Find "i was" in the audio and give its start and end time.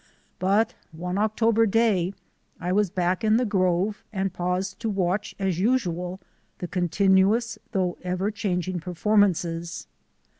2.59-2.89